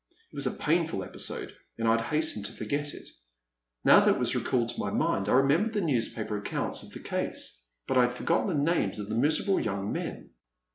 It 0.31 0.35
was 0.35 0.47
a 0.47 0.57
painful 0.57 1.03
episode, 1.03 1.55
and 1.77 1.87
I 1.87 1.91
had 1.91 2.01
hastened 2.05 2.45
to 2.47 2.51
forget 2.53 2.95
it. 2.95 3.07
Now 3.83 3.99
that 3.99 4.15
it 4.15 4.17
was 4.17 4.33
recalled 4.35 4.69
to 4.69 4.79
my 4.79 4.89
mind, 4.89 5.29
I 5.29 5.33
remembered 5.33 5.73
the 5.73 5.81
newspaper 5.81 6.39
accounts 6.39 6.81
of 6.81 6.89
the 6.89 6.99
case, 6.99 7.63
but 7.87 7.99
I 7.99 8.07
had 8.07 8.11
forgotten 8.11 8.47
the 8.47 8.73
names 8.73 8.97
of 8.97 9.09
the 9.09 9.15
miserable 9.15 9.59
young 9.59 9.91
men. 9.91 10.31